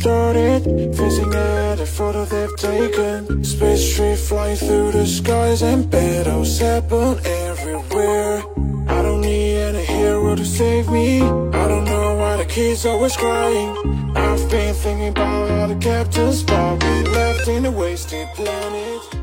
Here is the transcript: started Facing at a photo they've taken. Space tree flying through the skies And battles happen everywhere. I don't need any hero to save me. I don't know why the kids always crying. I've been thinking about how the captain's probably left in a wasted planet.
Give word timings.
started 0.00 0.62
Facing 0.96 1.34
at 1.34 1.80
a 1.80 1.86
photo 1.86 2.24
they've 2.24 2.56
taken. 2.56 3.44
Space 3.44 3.94
tree 3.94 4.16
flying 4.16 4.56
through 4.56 4.92
the 4.92 5.06
skies 5.06 5.62
And 5.62 5.90
battles 5.90 6.58
happen 6.58 7.18
everywhere. 7.24 8.42
I 8.88 9.02
don't 9.02 9.20
need 9.20 9.56
any 9.58 9.84
hero 9.84 10.34
to 10.34 10.44
save 10.44 10.88
me. 10.90 11.22
I 11.22 11.68
don't 11.68 11.84
know 11.84 12.16
why 12.16 12.36
the 12.36 12.44
kids 12.44 12.86
always 12.86 13.16
crying. 13.16 13.70
I've 14.16 14.50
been 14.50 14.74
thinking 14.74 15.08
about 15.08 15.50
how 15.50 15.66
the 15.66 15.76
captain's 15.76 16.42
probably 16.42 17.02
left 17.04 17.48
in 17.48 17.66
a 17.66 17.70
wasted 17.70 18.28
planet. 18.34 19.19